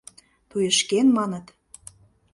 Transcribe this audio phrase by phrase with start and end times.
[0.49, 1.45] —Туешкен, маныт.